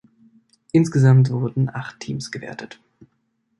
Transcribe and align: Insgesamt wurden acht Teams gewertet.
Insgesamt 0.71 1.29
wurden 1.29 1.69
acht 1.71 1.99
Teams 1.99 2.31
gewertet. 2.31 2.79